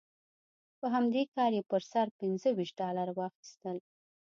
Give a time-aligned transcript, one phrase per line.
[0.79, 3.77] په همدې کار یې پر سر پنځه ویشت ډالره واخیستل.